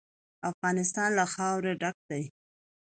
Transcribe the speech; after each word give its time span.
افغانستان 0.49 1.09
له 1.19 1.25
خاوره 1.33 1.73
ډک 1.81 1.97
دی. 2.09 2.23